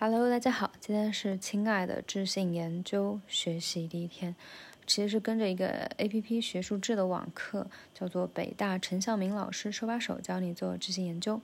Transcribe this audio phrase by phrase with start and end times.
[0.00, 4.36] Hello，大家好，今天是亲爱的智性研究学习第一天，
[4.86, 11.40] 其实是跟着一个 APP 学术志的网课，叫做北大陈向明老师手把手教你做智性研究。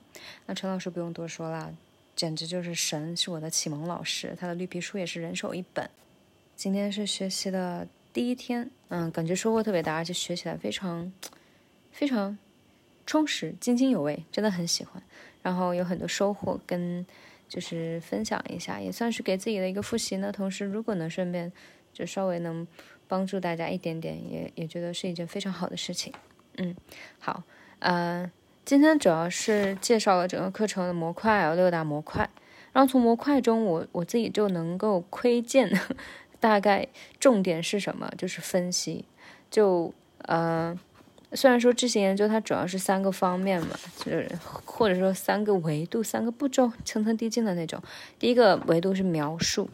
[0.47, 1.75] 那陈老师不用多说了，
[2.15, 5.91] 简直就是神，是我的启蒙老师，他的绿皮书也是人手一本。
[6.55, 11.13] 今天是学习的第一天，嗯，感觉收获特别大，而且学起来非常
[11.91, 12.39] 非常
[13.05, 15.03] 充实，津津有味，真的很喜欢。
[15.43, 17.05] 然后有很多收获跟。
[17.49, 20.33] 就是分享一下，也算是给自己的一个复习呢。
[20.33, 21.53] 同时，如果能顺便
[21.93, 22.67] 就稍微能
[23.07, 26.13] 帮助大家一点点，也也觉得是一件非常好的事情。
[26.57, 26.75] 嗯，
[27.19, 27.43] 好，
[27.79, 28.31] 呃，
[28.65, 32.29] 今天主要是介绍了整个课程的模块，有六大模块。
[32.73, 35.71] 然后从模块中，我我自己就能够窥见
[36.41, 36.89] 大概
[37.21, 39.05] 重点是什么，就是分析。
[39.51, 40.79] 就呃。
[41.33, 44.31] 虽然说知行研究它主要是三个方面嘛，就是
[44.65, 47.83] 或者说三个维度、三个步骤，层层递进的那种。
[48.19, 49.69] 第一个维度是描述，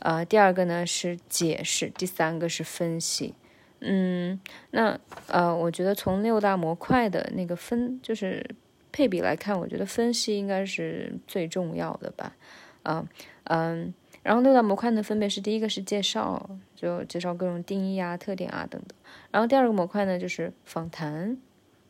[0.00, 3.34] 呃，第二个呢是解释，第三个是分析。
[3.80, 8.44] 嗯，那呃，我觉得从六大模块的那个分就是
[8.90, 12.34] 配比来看，我觉得分析应该是最重要的吧。
[12.82, 13.06] 啊，
[13.44, 13.94] 嗯。
[14.24, 18.98] 然后六大模块呢，分别是第一个是介绍，就介绍各种定义啊、特点啊等等。
[19.30, 21.36] 然后第二个模块呢就是访谈，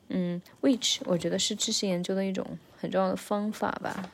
[0.09, 2.45] 嗯，which 我觉得是知识研究的一种
[2.77, 4.11] 很重要的方法吧，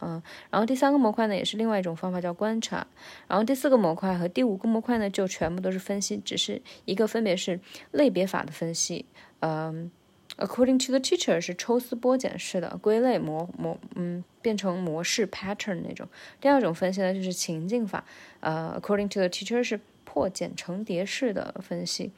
[0.00, 0.22] 嗯。
[0.50, 2.86] 然后第三个模块呢也是另外一种方法叫观察。
[3.26, 7.58] 然后第四个模块和第五个模块呢就全部都是分析，只是一个分别是
[7.90, 9.06] 类别法的分析，
[9.40, 9.90] 嗯。
[10.38, 16.08] According to the teacher 是抽丝剥茧式的归类模模，嗯，变成模式 pattern 那种。
[16.40, 18.02] 第二种分析呢就是情境法，
[18.40, 22.12] 呃，According to the teacher 是破茧成蝶式的分析，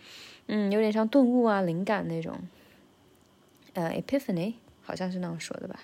[0.46, 2.38] 嗯，有点像顿悟啊、灵感那种，
[3.74, 5.80] 呃，epiphany 好像是那样说的吧，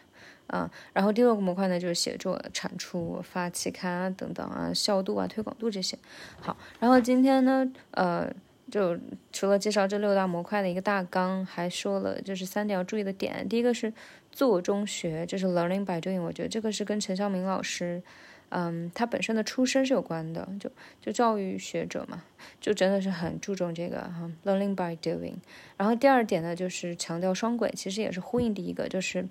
[0.47, 5.99] 啊，然后第六个模块呢就是写作、产出、发期刊啊等等啊、效度啊、推广度这些。
[6.41, 8.33] 好，然后今天呢，呃。
[8.71, 8.97] 就
[9.33, 13.49] 除了介绍这六大模块的一个大纲，还说了就是三点要注意的点。
[13.49, 13.93] 第一个是
[14.31, 16.21] 做中学，就是 learning by doing。
[16.21, 18.03] 我觉得这个是跟陈晓明老师，
[18.51, 20.49] 嗯，他本身的出身是有关的。
[20.61, 20.71] 就
[21.01, 22.23] 就教育学者嘛，
[22.61, 25.35] 就真的是很注重这个哈，learning by doing。
[25.77, 29.27] 然后第二点呢，就是强调双轨，其实也是呼应第一个，就是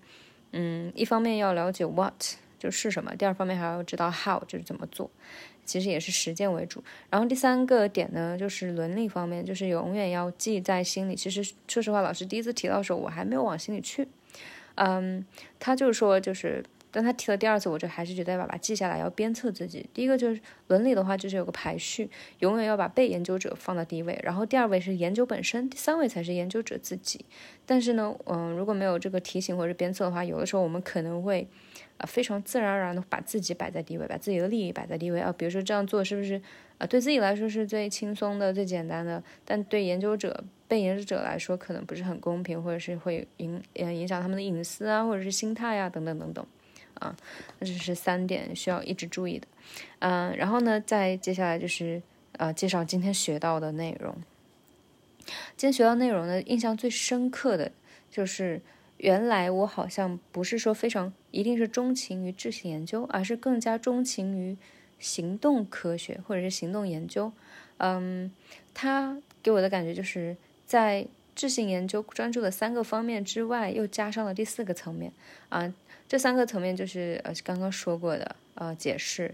[0.52, 2.14] 嗯，一方面要了解 what
[2.58, 5.10] 就是什么，第二方面还要知道 how 就是怎么做。
[5.70, 11.16] 其实也是实践为主，然后第三个点呢，就是伦理方面，就是永远要记在心里。
[11.16, 14.08] 其实说实话，老师第一次提到的时候，我还没有往心里去。
[14.74, 15.24] 嗯，
[15.60, 19.90] 他就是说，就是但他提了第二次，我就还是觉得要把它记下来，要鞭策自己。
[19.94, 27.26] 第一个就是伦理的话，就是有个排序，永远要把被研究者放到第一位，然后第二位是研究本身，第三位才是研究者自己。
[27.66, 31.48] 但是呢，嗯，如果没有这个提醒或者鞭策的话，有的时候我们可能会。
[32.00, 35.36] 啊，非常自然而然的把自己摆在第一位，把自己的利益摆在第一位啊。
[35.38, 36.42] 比如说这样做是不是
[36.78, 46.48] 啊，对自己来说是最轻松的、最简单的，但对研究者、被研究者来说可能不是很公平，或者是会影呃影响他们的隐私啊，或者是心态啊等等等等
[47.00, 47.16] 啊。
[47.60, 49.48] 这是三点需要一直注意的。
[50.00, 52.02] 嗯，然后呢，再接下来就是
[52.34, 54.16] 呃介绍今天学到的内容。
[55.58, 57.72] 今天学到内容呢，印象最深刻的
[58.12, 58.62] 就是。
[59.02, 64.58] 原来我好像不是说非常一定是钟情于智性研究，而是更加钟情于
[65.00, 67.32] 行动科学或者是行动研究。
[67.78, 68.30] 嗯，
[68.74, 70.36] 他给我的感觉就是
[70.66, 71.08] 在
[71.40, 75.14] 智性研究专注的三个方面之外，又加上了第四个层面
[75.48, 75.74] 啊。
[76.10, 79.34] 这三个层面就是呃刚刚说过的呃解释，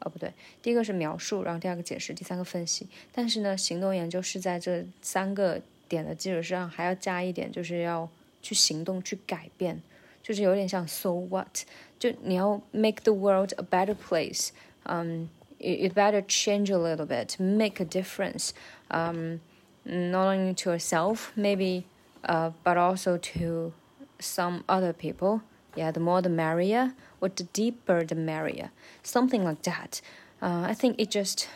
[0.00, 2.86] 哦不对，第一个是描述，然后第二个解释，第三个分析。
[3.10, 5.58] 但是呢，行动研究是在这三个
[5.88, 8.06] 点的基础上还要加一点，就是要。
[8.40, 9.82] 去行动，去改变，
[10.22, 11.64] 就是有点像 so what，
[11.98, 14.50] 就你要 make the world a better place，
[14.84, 18.50] 嗯、um,，you better change a little bit，make a difference，
[18.90, 19.40] 嗯、
[19.88, 23.72] um,，not only to yourself maybe，uh, but also to
[24.18, 25.42] some other people.
[25.76, 28.70] Yeah, the more the merrier, or the deeper the merrier,
[29.02, 30.00] something like that.
[30.42, 31.48] Uh, I think it just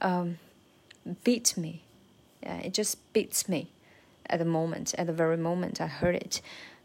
[0.00, 0.38] um,
[1.24, 1.82] beat me.
[2.42, 3.70] Yeah, it just beats me
[4.26, 6.40] at the moment, at the very moment I heard it,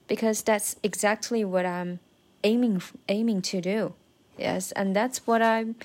[0.08, 2.00] because that's exactly what I'm
[2.44, 3.94] aiming aiming to do.
[4.38, 5.76] Yes, and that's what I'm.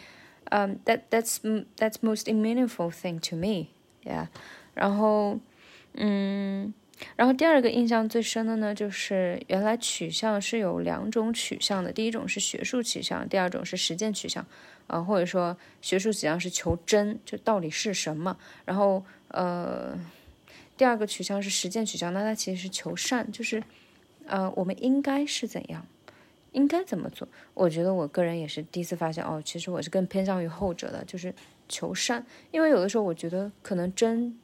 [0.50, 1.40] Um, that that's
[1.76, 3.70] that's most meaningful thing to me.
[4.02, 4.26] Yeah，
[4.78, 5.38] 然后，
[5.94, 6.72] 嗯，
[7.16, 14.46] 然后第二个印象最深的呢，就是原来取向是有两种取向的，第一种是学术取向，第二种是实践取向。
[14.86, 19.98] 啊，或者说学术取向是求真，就到底是什么，然后呃。
[20.78, 23.60] 第二个取向是实践取向，那它其实是求善，就是，
[24.26, 25.84] 呃，我们应该是怎样，
[26.52, 27.26] 应该怎么做？
[27.52, 31.34] 我觉得我个人也是第一次发现哦，其实我是更偏向于后者的，就是
[31.68, 32.24] 求善。
[32.52, 34.38] 因为有的时候我觉得可能真，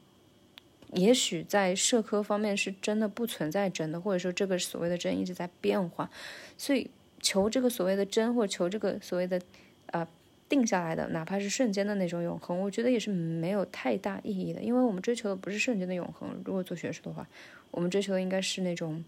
[0.95, 6.11] 也许在社科方面是真的不存在真的，或者说这个所谓的真一直在变化，
[6.57, 9.41] 所以求这个所谓的真，或者求这个所谓的
[9.87, 10.07] 啊
[10.49, 14.61] 定下来的，哪怕是瞬间的那种永恒，我觉得也是没有太大意义的。
[14.61, 17.27] 因为我们追求的不是瞬间的永恒，如果做学术的话，
[17.71, 19.05] 我们追求的应该是那种，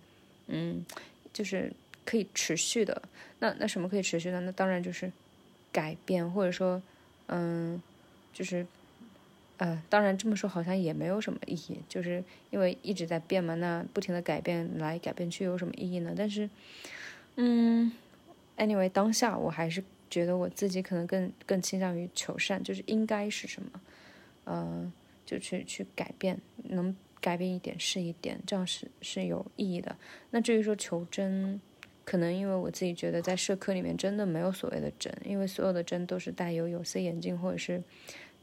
[0.49, 0.85] 嗯，
[1.33, 1.73] 就是。
[2.09, 3.03] 可以持续的，
[3.41, 4.41] 那那什么可以持续的？
[4.43, 5.11] 那当然就是
[5.73, 6.81] 改变，或者说，
[7.27, 7.83] 嗯，
[8.33, 8.65] 就是，
[9.59, 13.55] 呃，当然这么说好像也没有什么意义，就是因为一直在变嘛。
[13.55, 16.15] 那不停的改变来改变去有什么意义呢？
[16.17, 16.49] 但是，
[17.37, 17.91] 嗯
[18.57, 23.81] ，anyway，当下我还是觉得我自己可能更更倾向于求善，就是应该是什么，
[24.45, 24.93] 呃，
[25.25, 29.97] 就去去改变，能改变一点是一点，这样是是有意义的。
[30.31, 31.61] 那至于说求真。
[32.05, 37.83] 可能因为我自己觉得，在社科里面真的没有所谓的真，因为所有的真都是带有有色眼镜，或者是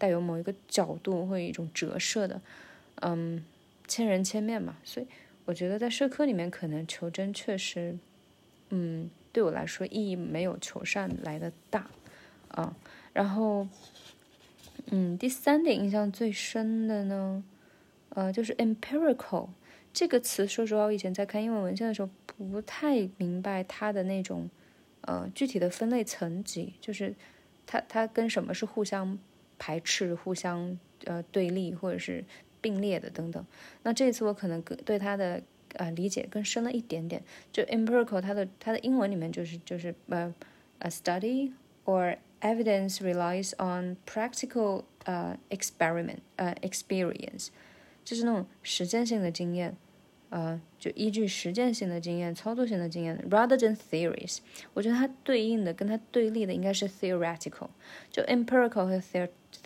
[0.04, 2.42] 带有某一个角度或者一种折射的，
[2.96, 3.42] 嗯，
[3.88, 4.76] 千人千面嘛。
[4.84, 5.08] 所以
[5.46, 7.98] 我觉得在社科里面，可能求真确实，
[8.68, 11.90] 嗯，对我来说意义没有求善来的大，
[12.50, 12.76] 啊。
[13.14, 13.66] 然后，
[14.88, 17.42] 嗯，第三点印象最深的呢，
[18.10, 19.48] 呃，就是 empirical
[19.94, 20.46] 这个词。
[20.46, 22.10] 说实话，我以前在看英文文献的时候。
[22.36, 24.50] 不太明白它的那种，
[25.02, 27.14] 呃，具体的分类层级，就是
[27.68, 29.18] 它它跟什么是互相
[29.66, 32.22] 排斥、互相呃对立或者是
[32.60, 33.46] 并列的等等。
[33.84, 35.42] 那这次我可能更对它的
[35.76, 37.24] 呃理解更深了一点点。
[37.54, 40.36] 就 empirical，它的它的英文里面就是就是呃
[40.80, 41.54] ，a study
[41.86, 47.48] or evidence relies on practical 呃 experiment 呃 experience，
[48.04, 49.78] 就是那种实践性的经验。
[50.34, 54.40] 呃，就依据实践性的经验、操作性的经验，rather than theories，
[54.74, 57.68] 我觉得它对应的、跟它对立的应该是 theoretical，
[58.10, 59.00] 就 empirical 和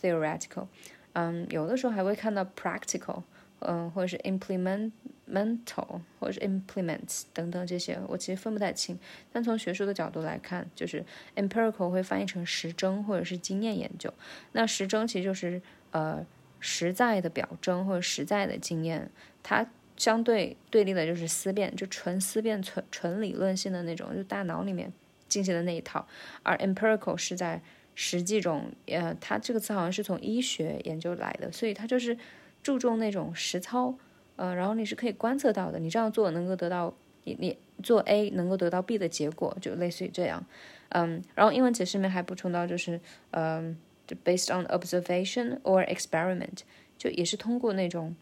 [0.01, 0.67] theoretical，
[1.13, 3.23] 嗯，有的时候还会看到 practical，
[3.59, 8.99] 嗯，或者是 implemental，或者是 implements 等等这些，我其实分不太清。
[9.31, 11.05] 但从学术的角度来看，就是
[11.37, 14.13] empirical 会翻译成实证或者是经验研究，
[14.51, 15.61] 那实证其实就是
[15.91, 16.25] 呃
[16.59, 19.09] 实在的表征或者实在的经验，
[19.41, 19.65] 它。
[19.97, 24.93] 相对对立的就是思辨，就纯思辨、纯纯理论性的那种，就大脑里面
[25.27, 26.07] 进行的那一套。
[26.43, 27.61] 而 empirical 是在
[27.95, 32.15] 实际中，呃，它这个词好像是从医学研究来的，所以它就是
[32.61, 33.97] 注重那种实操，
[34.35, 40.45] 呃，然后你是可以观测到的，你这样做能够得到你你做 A 能够得到 B 的结果，就类似于这样，
[40.89, 43.01] 嗯，然后英文解释里面还补充到就是，
[43.31, 46.59] 嗯，就 based on observation or experiment，
[46.99, 48.15] 就也是通过那种。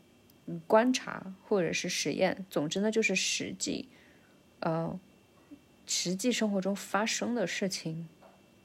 [0.68, 3.90] 观察或者是实验，总之呢就是实际，
[4.60, 5.00] 呃，
[5.86, 8.08] 实际生活中发生的事情，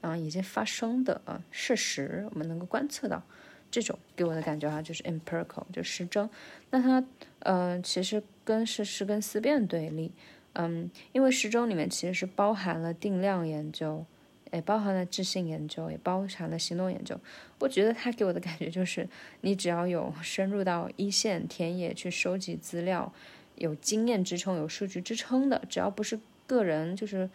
[0.01, 3.23] 啊，已经发生的啊事实，我们能够观测到，
[3.71, 6.29] 这种给我的感觉哈，就是 empirical，就实证。
[6.69, 7.03] 那它，
[7.39, 10.11] 呃，其实跟事实跟思辨对立，
[10.53, 14.05] 嗯，因为实证里面其实是包含了定量研究。
[14.51, 17.17] 也包含了智性研究，也包含了行动研究。
[17.59, 19.07] 我觉得他给我的感觉就是，
[19.41, 23.13] 你只要有深入到一线田野去收集资料，
[23.55, 27.29] 有经验支撑、有数据支撑的，只要不是个人就是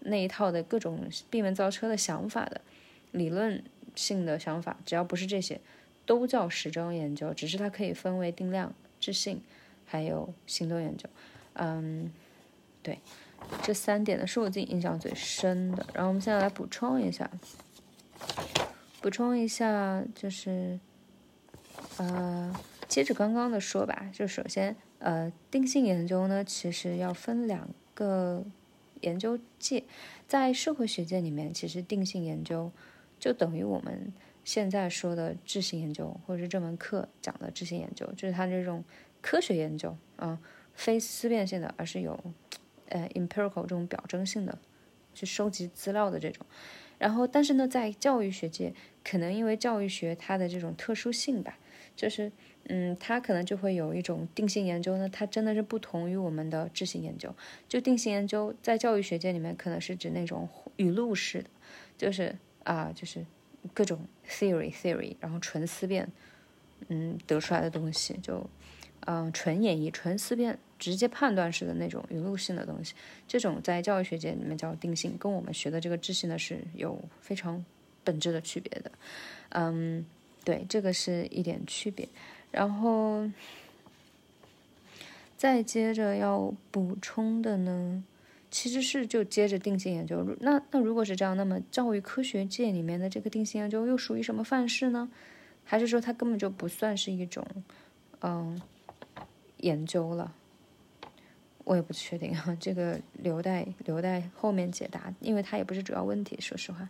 [0.00, 2.60] 那一套的各种闭门造车的想法的
[3.12, 3.62] 理论
[3.94, 5.60] 性的想法，只要不是这些，
[6.06, 7.34] 都叫实证研究。
[7.34, 9.42] 只是它可以分为定量、智性，
[9.84, 11.08] 还有行动研究。
[11.54, 12.12] 嗯，
[12.82, 12.98] 对。
[13.62, 17.30] 这三点呢是我自己印象最深的，然后我们现在来补充一下，
[19.00, 20.78] 补充一下就是，
[21.98, 22.54] 呃，
[22.88, 28.44] 接着刚刚的说吧，就首先，呃，定性研究呢其实要分两个
[29.02, 29.84] 研究界，
[30.26, 32.72] 在社会学界里面，其实定性研究
[33.18, 38.82] 就等于我们现在说的质性研究，或者是这门课讲的质性研究，就是它这种
[39.20, 40.38] 科学研究，啊，
[40.74, 42.18] 非思辨性的，而是有。
[42.90, 44.56] 呃，empirical 这种表征性的
[45.14, 46.46] 去收集资料的这种，
[46.98, 51.58] 然后但是呢，在教育学界，可能因为教育学它的这种特殊性吧，
[51.96, 52.30] 就是
[52.64, 57.34] 嗯，它可能就会有一种定性研究呢，它真的是不同于我们的质性研究。
[57.68, 61.50] 就定性研究在教育学界里面，可能是指那种语录式的，
[61.96, 63.24] 就是啊，就是
[63.74, 66.10] 各种 theory theory，然后纯思辨，
[66.88, 68.48] 嗯，得出来的东西就。
[69.06, 72.94] 嗯，纯演绎、纯思辨、直接判断式的那种语录性的东西，
[73.28, 77.64] 这种在教育学界里面叫定性，跟我们学的这个知性呢是有非常
[78.02, 78.90] 本质的区别的。
[79.50, 80.04] 嗯，
[80.42, 82.08] 对，这个是一点区别。
[82.50, 83.30] 然后
[85.36, 88.02] 再接着要补充的呢，
[88.50, 90.26] 其实是就接着定性研究。
[90.40, 95.10] 那那如果是这样，那么教育科学界里面的这个定性研究又属于什么范式呢？
[95.62, 97.46] 还是说它根本就不算是一种
[98.22, 98.60] 嗯
[99.58, 100.34] 研究了？
[101.70, 106.88] 我也不确定哈，这个留待留待后面解答，因为它也不是主要问题，说实话。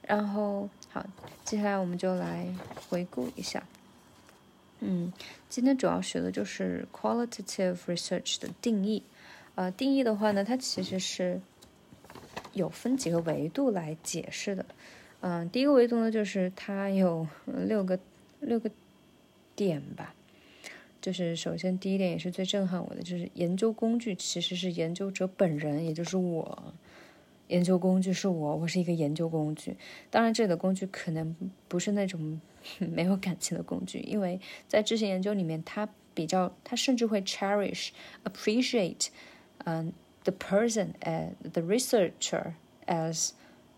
[0.00, 1.04] 然后好，
[1.44, 2.48] 接下来我们就来
[2.88, 3.62] 回顾一下。
[4.80, 5.12] 嗯，
[5.50, 9.02] 今天主要学的就是 qualitative research 的定义。
[9.54, 11.38] 呃，定义的话呢，它其实是
[12.54, 14.64] 有分几个维度来解释的。
[15.20, 17.98] 嗯，第一个维度呢，就是它有六个
[18.40, 18.70] 六个
[19.54, 20.14] 点吧。
[21.00, 26.74] 就是首先第一点也是最震撼我的，就是研究工具其实是研究者本人，也就是我。
[27.48, 29.76] 研究工具是我，我是一个研究工具。
[30.10, 31.36] 当然，这里的工具可能
[31.68, 32.40] 不是那种
[32.80, 37.90] 没有感情的工具，因为在知识研究里面，它比较，它甚至会 cherish、
[38.24, 39.10] appreciate。
[39.58, 39.92] 嗯
[40.24, 42.54] ，the person as the researcher
[42.86, 43.30] as，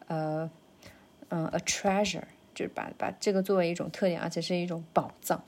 [0.07, 0.51] 呃，
[1.29, 2.23] 嗯，a treasure，
[2.55, 5.45] 就是把把这个作为一种特点，而且是一种宝藏。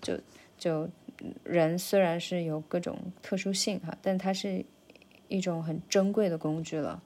[0.00, 0.16] 就
[0.56, 0.88] 就
[1.42, 4.64] 人虽然是有各种特殊性哈，但它是
[5.28, 7.02] 一种很珍贵的工具了。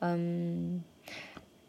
[0.00, 0.82] 嗯，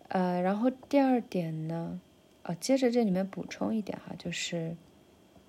[0.08, 2.00] 呃，然后第二点呢，
[2.44, 4.76] 呃，接着这里面补充一点哈，就是，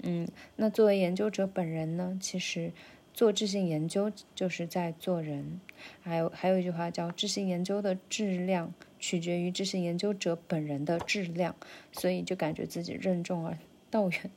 [0.02, 2.72] 嗯，那作为研究者本人呢，其实。
[3.14, 5.60] 做质性研究就是在做人，
[6.00, 11.54] 还有还有一句话叫“质性研究的质量取决于质性研究者本人的质量”，
[11.92, 13.58] 所以就感觉自己任重而
[13.90, 14.30] 道远。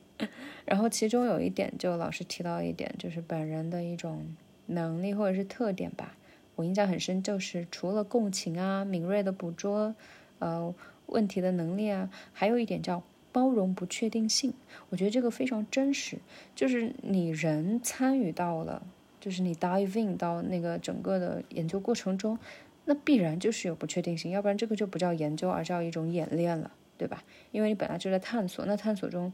[0.64, 4.26] 然后其中有一点，就老师提到一点，就是本人的一种
[4.66, 6.16] 能力或者是特点吧，
[6.54, 9.94] 我印象很深，就是除了共情啊、敏锐的捕捉
[10.38, 10.74] 呃
[11.06, 13.02] 问题的能力啊，还有一点叫。
[13.32, 14.54] 包容不确定性，
[14.88, 16.16] 我觉得这个非常真实。
[16.54, 18.82] 就是你人参与到了，
[19.20, 22.38] 就是你 dive in 到那个整个的研究过程中，
[22.86, 27.24] 那必然就是有不确定性，要不然这个就不叫研究，而叫一种演练了，对吧？
[27.52, 29.30] 因为你本来就在探索，那探索中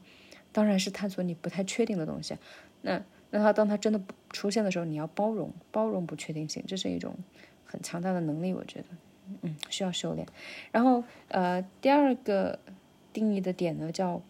[0.53, 2.37] 当然是探索你不太确定的东西。
[2.83, 7.15] 那那他当他真的出现的时候，你要包容，包容不确定性，这是一种
[7.65, 8.87] 很强大的能力，我觉得，
[9.43, 10.27] 嗯，需要修炼。
[10.71, 12.59] 然后呃，第二个。
[13.15, 14.23] 定义的点呢，叫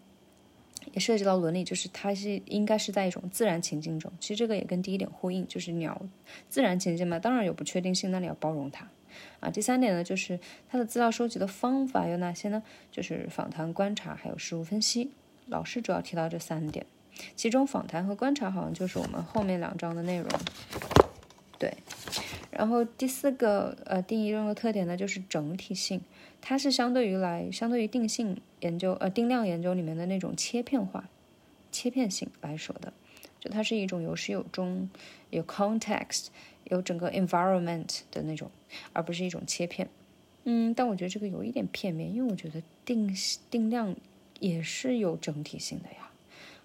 [0.92, 4.10] 也涉及到伦理，就是它是应该是在一种自然情境中。
[4.18, 6.02] 其实这个也跟第一点呼应，就是鸟
[6.48, 8.88] 自然情境嘛，当然有不确定性，那你要包容它
[9.38, 9.48] 啊。
[9.48, 12.60] 第三点呢，就是它的资料收集的方法有哪些呢？
[12.90, 15.12] 就是访谈、观察，还有事物分析。
[15.46, 16.86] 老师主要提到这三点，
[17.36, 20.28] 其中访谈和观察好像就是我们后面两章的内容。
[21.58, 21.72] 对，
[22.50, 26.00] 然后第四个呃定义中的特点呢，就是整体性。
[26.40, 31.08] 它是相对于来，相对于定性研究，呃，定量研究里面的那种切片化、
[31.70, 32.92] 切片性来说的，
[33.38, 34.90] 就它是一种有始有终、
[35.30, 36.26] 有 context、
[36.64, 38.50] 有整个 environment 的那种，
[38.92, 39.88] 而不是一种切片。
[40.42, 43.14] 嗯，但我觉得这个有一点片面，因为我觉得定
[43.48, 43.94] 定量
[44.42, 46.10] 也是有整体性的呀。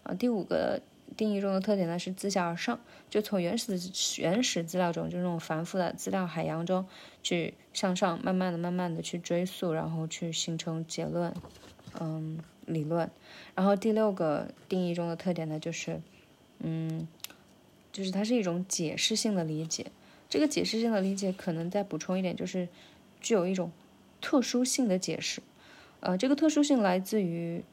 [0.04, 0.82] 啊，第五个。
[1.16, 2.80] 定义中的特点呢是自下而上，
[3.10, 6.86] 就从原始的原始资料中，就那种繁复的资料海洋中
[7.24, 11.34] 去向上，慢慢的、慢慢的去追溯，然后去形成结论，
[12.00, 13.10] 嗯，理论。
[13.56, 16.02] 然后第六个定义中的特点呢，就是，
[16.60, 17.08] 嗯，
[17.92, 19.88] 就是它是一种解释性的理解。
[20.30, 22.68] 这个解释性的理解可能再补充一点，就是
[23.22, 23.72] 具有一种
[24.22, 25.42] 特殊性的解释。
[26.00, 27.64] 呃，这个特殊性来自于，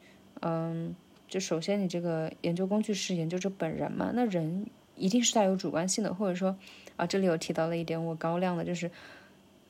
[0.40, 0.95] 嗯。
[1.26, 4.12] 就首先，你这个研究工具是研究者本人嘛？
[4.14, 6.57] 那人一定是带有主观性的，或者说，
[6.97, 8.88] 啊，这里有提到了一点我高亮的，就是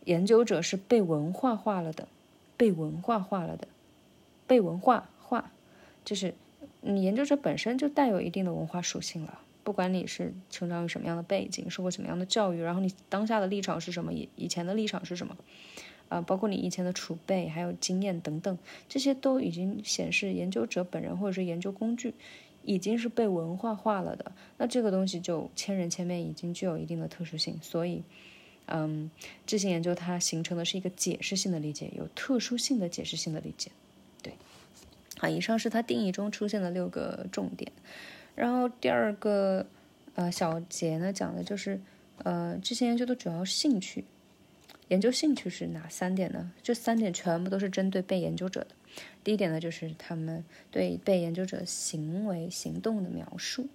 [0.04, 2.06] 研究者是被文化化了的，
[2.58, 3.66] 被文化化了的，
[4.46, 5.52] 被文化化，
[6.04, 6.34] 就是
[6.82, 9.38] 你研究者本身就带有一定的文化属性了。
[9.62, 15.34] 不管你是成长于什么样的背景，受过什么样的教育，然后你当下的立场是什么，以以前的立场是什么。
[16.08, 18.56] 啊，包括你以前的储备，还有经验等等，
[18.88, 22.14] 这些都已经显示研究者本人或者是研究工具
[22.62, 24.30] 已经是被文化化了的。
[24.58, 27.58] 那这个东西就千人千面，已经具有一定的特殊性。
[27.60, 28.02] 所以，
[28.66, 29.10] 嗯，
[29.44, 33.70] 这些研究它形成的是一个解释性的理解，有特殊性的解释性的理解。
[34.22, 34.34] 对，
[35.18, 37.70] 好，以上是它定义中出现的六个重点。
[38.34, 39.66] 然后第二个
[40.14, 41.80] 呃小节呢，讲的就是
[42.22, 44.04] 呃这些研究的主要兴趣。
[44.88, 46.52] 研究兴趣是哪三点呢？
[46.62, 48.68] 这三点全部都是针对被研究者的。
[49.24, 53.66] 第一点呢，就是他们对被研究者行为行动的描述，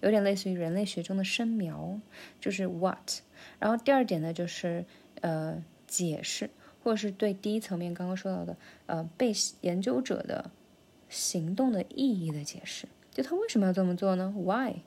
[0.00, 2.00] 有点类似于人类学中的深描，
[2.40, 3.20] 就是 what。
[3.60, 4.84] 然后第二点呢，就是
[5.20, 6.50] 呃解释，
[6.82, 8.56] 或者是对第一层面刚刚说到的
[8.86, 10.50] 呃被研究者的
[11.08, 14.80] 行动的意义的解释，就他为什么要这么做呢？Why？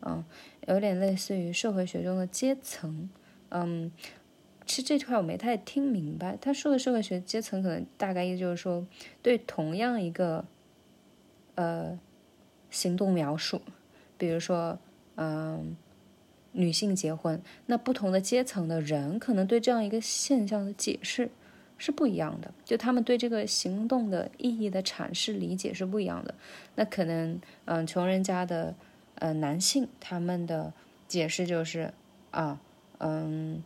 [0.00, 0.24] 嗯，
[0.68, 3.10] 有点类似于社会学中的阶层，
[3.48, 3.90] 嗯。
[4.66, 6.36] 其实这句话我没太听明白。
[6.40, 8.86] 他说的社会学阶层，可能大概意思就是说，
[9.22, 10.44] 对同样一个
[11.54, 11.98] 呃
[12.70, 13.60] 行动描述，
[14.16, 14.78] 比如说，
[15.16, 15.76] 嗯，
[16.52, 21.28] 女性结婚，那不同的阶层的人可能对这样一个现象的解释
[21.76, 26.34] 是不一样的，就他们对这个行动的意义的阐释理解是不一样的。
[26.74, 28.74] 那可能，嗯，穷人家的
[29.16, 30.72] 呃男性他们的
[31.06, 31.92] 解释就是
[32.30, 32.58] 啊，
[32.98, 33.62] 嗯。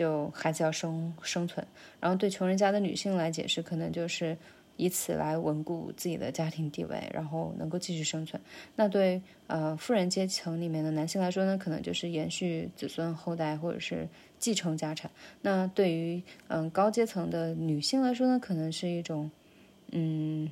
[0.00, 1.66] 就孩子要生生存，
[2.00, 4.34] 然后对穷人家的女性来解释，可能就是
[4.78, 8.40] 以此来稳固自己的家庭地位，然后能够继续生存。
[8.76, 15.10] 那对呃富人阶层里面的男性来说呢，可能就是延续子孙后代或者是继承家产。
[15.42, 19.30] 那对于嗯高阶层的女性来说呢，可能是一种
[19.90, 20.48] 嗯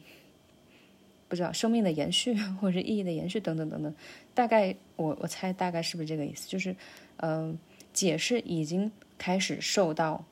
[1.27, 3.95] 不知道生命的延续或者是意义的延续等等等等。
[4.35, 6.47] 大概我我猜大概是不是这个意思？
[6.51, 6.77] 就是
[7.17, 7.59] 嗯
[7.95, 8.93] 解释已经。
[9.19, 10.25] 开始受到，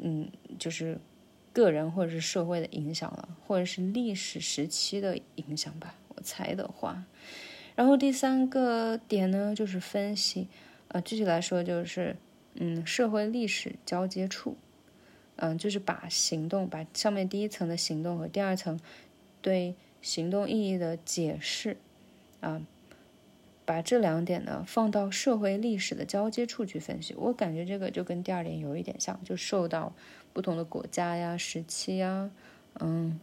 [0.00, 1.00] 嗯，就是
[1.52, 5.94] 个人或者是社会的影响了，或者是历史时期的影响吧。
[6.08, 7.02] 我猜的话，
[7.74, 10.46] 然后第三个点呢，就是分析，
[10.88, 12.14] 呃，具体来说就是，
[12.54, 14.56] 嗯，社会历史交接处，
[15.36, 18.78] 嗯，就是把行动，把上面第一层的行动和第二层
[19.40, 21.78] 对行动意义的解释，
[22.40, 22.60] 啊。
[23.70, 29.92] 把这两点呢放到社会历史的交接处去分析，我感觉这个就跟第二点有一点像，就受到
[30.32, 32.28] 不同的国家呀、时期呀、
[32.80, 33.20] 嗯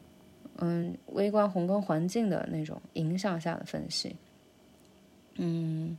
[0.59, 4.15] 嗯微观宏观环境的那种影响下的分析。
[5.35, 5.97] 嗯，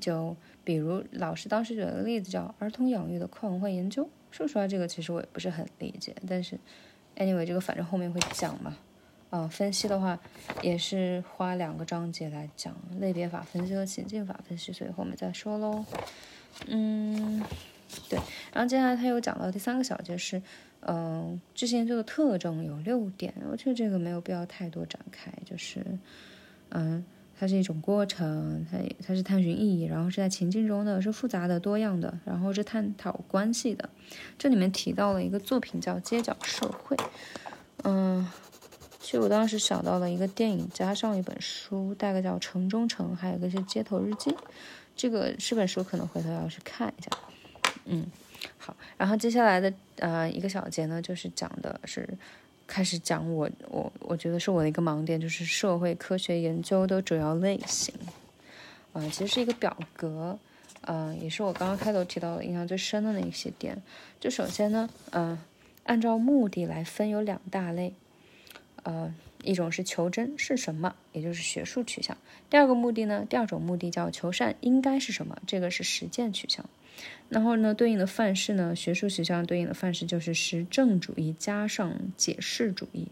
[0.00, 0.34] 就
[0.64, 6.58] 比如老师当时举了个例子叫儿童养育的跨文化研究，说实话，这个其实我也不是很理解，但是
[7.16, 8.78] anyway 这个反正后面会讲嘛。
[9.30, 10.18] 啊，分析的话
[10.60, 15.84] 也是花两个章节来讲类别法分析和情境法分析，所以后面再说喽。
[16.66, 17.40] 嗯，
[18.08, 18.18] 对，
[18.52, 20.42] 然后接下来他又讲到第三个小节是，
[20.80, 25.86] 嗯，知识研究的特征有六点，我觉得这个没有必要太多展开，就是，
[26.70, 27.04] 嗯，
[27.38, 33.88] 它是一种过程，它它是探寻意义，然后是在情境中的，是复杂的、多样的，然后是探讨关系的。
[34.36, 36.96] 这里面提到了一个作品叫《街角社会》，
[37.84, 38.26] 嗯。
[39.10, 44.30] 其实我当时想到了一个电影，加上一本书，大概叫《城中城》，还有一个是《街头日记》。
[44.94, 47.10] 这个是本书，可能回头要去看一下。
[47.86, 48.06] 嗯，
[48.56, 48.76] 好。
[48.96, 52.08] 然后接下来的呃一个小节呢，就是讲的是
[52.68, 57.92] 开始讲我我我觉得是我的一个盲点，就是社会科学研究的主要类型。
[58.92, 60.38] 嗯，其实是一个表格，
[60.82, 63.76] 嗯，也是我刚刚开头提到的印象最深的那些点。
[64.20, 65.36] 就首先呢，嗯，
[65.82, 67.92] 按照目的来分有两大类。
[68.82, 72.16] 呃，一种是求真是什么，也就是学术取向。
[72.48, 76.68] 第二个目的呢，第二种目的叫求善应该是什么，这个是实践取向。
[77.28, 83.08] 然后呢，对应的范式呢，学术取向对应的范式就是实证主义加上解释主义。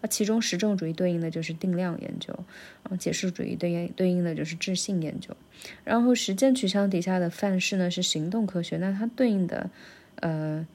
[0.00, 2.44] 啊，其中实证主义对应的就是定量研究，
[2.82, 5.36] 啊，解释主义对应对应的就是质性研究。
[5.84, 9.70] 然后实践取向底下的范式呢是行动科学，那它对应的，
[10.16, 10.66] 呃，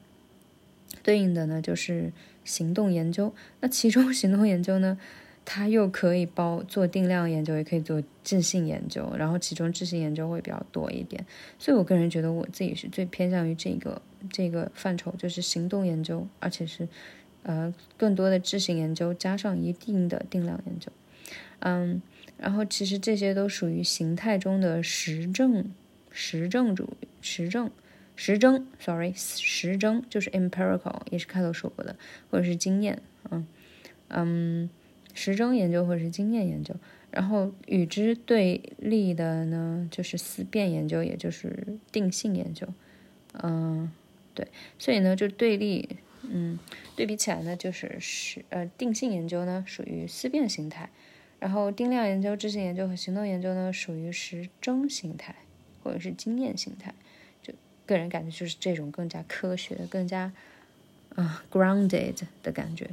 [1.02, 2.12] 对应的呢就是。
[2.48, 4.98] 行动研究，那其中 行动研究呢，
[5.44, 11.24] 它又可以包做定量研究，也可以做质性研究，然后其中质性研究会比较多一点。
[11.58, 14.00] 所以我个人觉得我自己是最偏向于这个
[14.32, 16.88] 这个范畴，就是行动研究，而且是
[17.42, 20.90] 呃更多的质性研究加上一定的定量研究。
[21.60, 22.00] 嗯，
[22.38, 25.70] 然后其实这些都属于形态中的实证，
[26.10, 27.70] 实证主义实证。
[28.20, 31.94] 实证，sorry，实证就是 empirical，也是开头说过的，
[32.32, 33.00] 或者是经验，
[33.30, 33.46] 嗯
[34.08, 34.68] 嗯，
[35.14, 36.74] 实证研究或者是经验研究。
[37.12, 42.66] 然后与之对立的呢，就是思辨研究，也就是定性研究。
[43.34, 43.92] 嗯，
[44.34, 44.48] 对，
[44.80, 45.88] 所以呢，就对立，
[46.22, 46.58] 嗯，
[46.96, 50.90] 对比起来呢，就是是呃，定性研究呢属于思辨形态，
[51.38, 55.36] 然后定量研究、质性研究和行动研究呢属于实证形态
[55.84, 56.92] 或者是经验形态。
[57.88, 60.30] 个人感觉就是这种更加科学、更加
[61.14, 62.90] 啊 grounded 的感觉。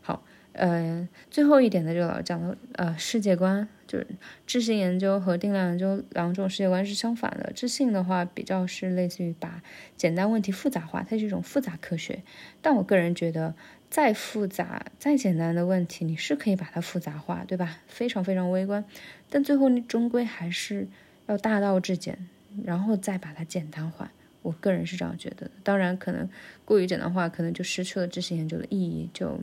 [0.00, 0.22] 好，
[0.52, 4.06] 呃，最后一点呢，就老讲的呃世界观，就是
[4.46, 7.52] 质性研究和定量研究两种世界观是相反的。
[7.52, 9.60] 质性的话，比较是类似于把
[9.96, 12.22] 简单问题复杂化，它是一种复杂科学。
[12.62, 13.54] 但我个人觉得，
[13.90, 17.78] 再复杂、再简单的问题，你是可以把它复杂化，对吧？
[17.88, 18.84] 非常非常微观，
[19.28, 20.86] 但最后你终归还是
[21.26, 22.16] 要大道至简，
[22.64, 24.12] 然后再把它简单化。
[24.48, 26.26] 我个人是这样觉得，当然可能
[26.64, 29.38] 过于简单化，可能就失去了知识研究的意义，就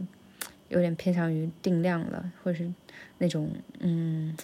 [0.70, 2.74] 有点偏向于定量了，或者是
[3.20, 4.36] 那种嗯，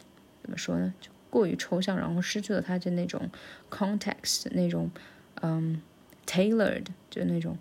[0.43, 3.28] 怎么说呢，就过于抽象，然后失去了它的那种
[3.71, 4.91] context，那种
[5.41, 5.82] 嗯
[6.28, 7.58] tailored，就那种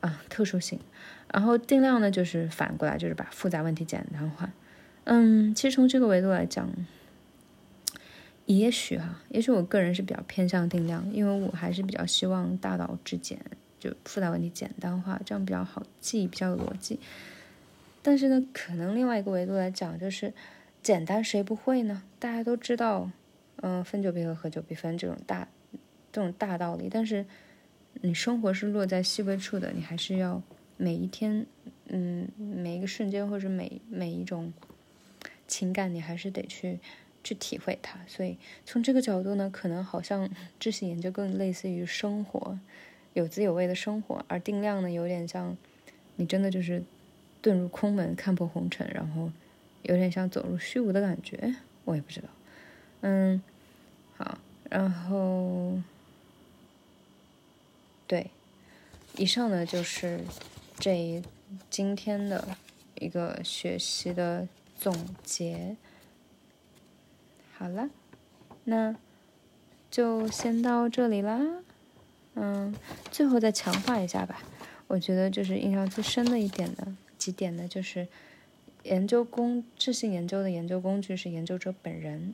[0.00, 0.80] 啊特殊性。
[1.32, 4.50] 然后定量呢，就是反过来，就是把复杂问题简单化。
[5.04, 6.68] 嗯，其实从这个维度来讲，
[8.58, 13.38] 也许哈，也许我个人是比较偏向定量，因为我还是比较希望大道至简，
[13.78, 16.98] 就复杂问题简单化，这样比较好记，比较有逻辑。
[18.02, 20.32] 但是呢，可能另外一个维度来讲，就是
[20.82, 22.02] 简单谁不会呢？
[22.18, 23.10] 大家都知道，
[23.56, 25.46] 嗯，分久必合，合久必分这种大
[26.10, 26.88] 这种大道理。
[26.90, 27.24] 但是
[28.00, 30.42] 你生活是落在细微处的，你还是要
[30.76, 31.46] 每一天，
[31.88, 34.52] 嗯，每一个瞬间，或者每每一种
[35.46, 36.80] 情感，你还是得去
[37.24, 37.98] 去体会它。
[38.06, 40.28] 所以从这个角度呢，可能好像
[40.58, 42.58] 知识研究更类似于生活，
[43.14, 45.56] 有滋有味的生活，而定量呢，有点像
[46.16, 46.82] 你真的就是。
[47.42, 49.32] 遁入空门，看破红尘，然后
[49.84, 51.56] 有点像走入虚无的感觉，
[51.86, 52.28] 我也不知道。
[53.00, 53.42] 嗯，
[54.18, 54.36] 好，
[54.68, 55.80] 然后
[58.06, 58.30] 对，
[59.16, 60.20] 以上呢就是
[60.78, 61.22] 这一
[61.70, 62.58] 今天的
[62.96, 64.46] 一个学习的
[64.78, 65.74] 总结。
[67.60, 67.90] 好了，
[68.64, 68.96] 那
[69.90, 71.62] 就先到这里啦。
[72.32, 72.74] 嗯，
[73.10, 74.42] 最后再强化一下吧。
[74.86, 76.96] 我觉得就是印象最深的一点呢。
[77.18, 77.68] 几点呢？
[77.68, 78.08] 就是
[78.84, 82.32] 研究工质性研究的研究工具是研究者本人。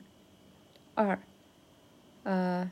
[0.95, 1.19] 二，
[2.23, 2.71] 呃，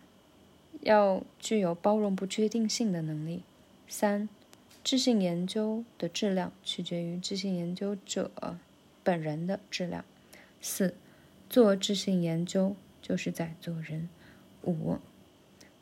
[0.80, 3.44] 要具有包容不确定性的能力。
[3.90, 4.30] 三，
[4.82, 8.32] 质性研究的质量取决于质性研究者
[9.04, 10.06] 本人的质量。
[10.62, 10.96] 四，
[11.50, 14.10] 做质性研究就是在做人。
[14.64, 14.98] 五，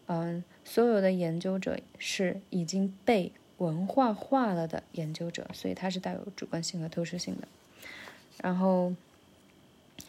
[0.08, 3.32] 嗯，所有的研究者是已经被。
[3.60, 7.48] 文化化了的研究者，所以它是带有主观性和特殊性的。
[8.42, 8.94] 然后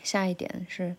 [0.02, 0.96] 下一点是，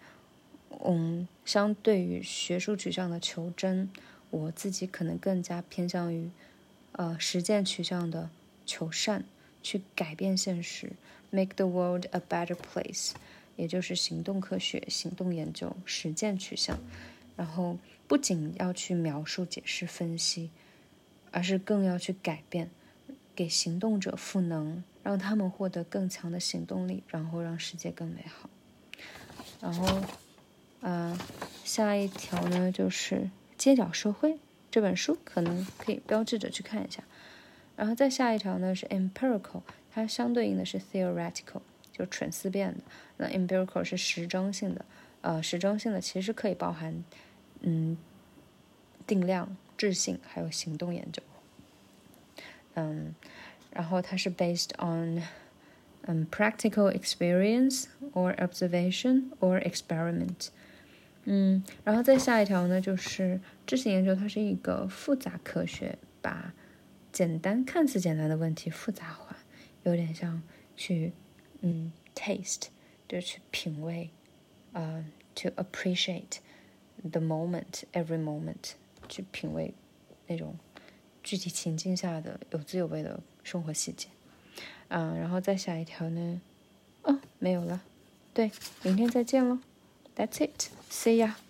[0.85, 3.89] 嗯，相对于学术取向的求真，
[4.29, 6.29] 我自己可能更加偏向于
[6.93, 8.29] 呃实践取向的
[8.65, 9.25] 求善，
[9.61, 10.93] 去改变现实
[11.31, 13.11] ，make the world a better place，
[13.55, 16.79] 也就是行动科学、行动研究、实践取向。
[17.35, 20.51] 然后不仅要去描述、解释、分析。
[21.31, 22.69] 而是更要去改变，
[23.35, 28.49] 给行动者赋能，让他们获得更强的行动力，然后让世界更美好。
[29.59, 30.01] 然后，
[30.79, 31.19] 呃，
[31.65, 33.15] 下一条呢就是
[33.57, 34.31] 《街角社会》
[34.71, 37.03] 这本书，可能可以标志着去看一下。
[37.75, 41.59] 然后再下一条呢是 Empirical，它相对应的是 Theoretical，
[41.95, 42.79] 就纯思辨的。
[43.17, 44.83] 那 Empirical 是实证性的，
[45.21, 47.03] 呃，实证性的其实可以包含，
[47.61, 47.95] 嗯，
[49.07, 49.55] 定量。
[49.77, 51.21] 质性还有行动研究，
[52.75, 53.13] 嗯，
[53.73, 55.21] 然后它是 based on
[56.03, 60.47] 嗯 practical experience or observation or experiment，
[61.25, 66.53] 嗯，然后再下一条呢，就是质性研究，它是一个复杂科学，把
[67.11, 69.35] 简单看似简单的问题复杂化，
[69.83, 70.41] 有点像
[70.77, 71.11] 去
[71.61, 72.67] 嗯 taste，
[73.07, 74.09] 就去品味，
[74.73, 76.37] 呃，to appreciate
[77.03, 78.73] the moment every moment。
[79.07, 79.71] 去品味
[80.25, 80.57] 那种
[81.21, 84.07] 具体情境下的有滋有味的生活细节，
[84.87, 86.41] 嗯，然后再下一条呢？
[87.03, 87.83] 哦，没有了。
[88.33, 89.59] 对，明天再见喽。
[90.15, 90.69] That's it.
[90.89, 91.44] See ya.